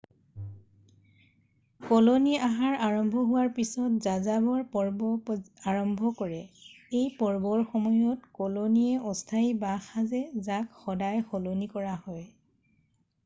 colony 1.89 2.31
আহাৰ 2.45 2.77
আৰম্ভ 2.85 3.17
হোৱাৰ 3.31 3.49
পিছত 3.57 3.89
যাযাবৰ 4.05 4.63
পৰ্ব 4.77 5.09
আৰম্ভ 5.73 6.09
কৰে 6.21 6.39
এই 6.39 7.03
পৰ্বৰ 7.19 7.61
সময়ত 7.73 8.31
কলনীয়ে 8.39 9.11
অস্থায়ী 9.11 9.51
বাঁহ 9.65 9.85
সাজে 9.89 10.23
যাক 10.49 10.81
সদায় 10.87 11.21
সলনি 11.29 11.69
কৰা 11.77 11.93
হয় 12.07 12.25